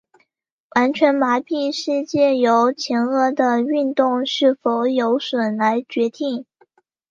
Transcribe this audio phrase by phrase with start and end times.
[0.73, 6.43] 完全麻痹是藉由前额的运动是否有受损来决定。